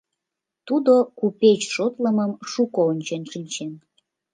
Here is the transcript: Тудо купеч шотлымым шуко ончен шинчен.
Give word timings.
Тудо 0.67 0.93
купеч 1.19 1.61
шотлымым 1.75 2.31
шуко 2.51 2.79
ончен 2.91 3.23
шинчен. 3.31 3.71